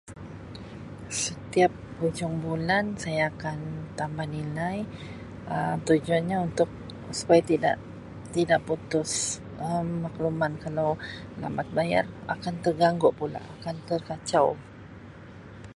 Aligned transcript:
Setiap 1.21 1.69
hujung 2.01 2.33
bulan 2.45 2.85
saya 3.01 3.25
akan 3.33 3.57
tambah 3.99 4.25
nilai 4.35 4.77
Um 5.53 5.77
tujuannya 5.87 6.37
untuk 6.49 6.69
supaya 7.19 7.41
tidak 7.51 7.75
tidak 8.35 8.59
putus 8.67 9.11
Um 9.65 9.89
makluman 10.09 10.53
kalau 10.63 10.89
lambat 11.41 11.67
bayar 11.77 12.05
akan 12.33 12.53
terganggu 12.65 13.09
pula 13.19 13.41
akan 13.61 13.75
terkacau. 13.89 14.49